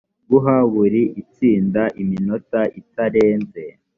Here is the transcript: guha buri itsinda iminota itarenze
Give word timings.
guha 0.29 0.55
buri 0.73 1.01
itsinda 1.21 1.83
iminota 2.01 2.59
itarenze 2.81 3.63